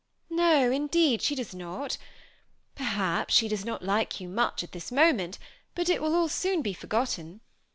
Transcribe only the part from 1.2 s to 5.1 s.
she does not! perhaps she does not like yoa moeh at this